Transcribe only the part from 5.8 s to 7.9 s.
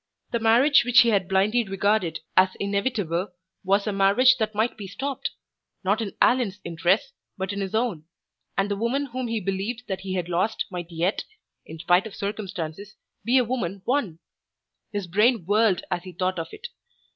not in Allan's interests, but in his